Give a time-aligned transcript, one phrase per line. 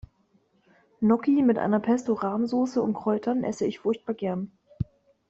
[0.99, 4.51] Gnocchi mit einer Pesto-Rahm-Soße und Kräutern esse ich furchtbar gern.